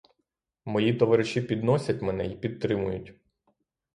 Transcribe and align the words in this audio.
Мої 0.65 0.93
товариші 0.93 1.41
підносять 1.41 2.01
мене 2.01 2.25
й 2.25 2.35
підтримують. 2.35 3.13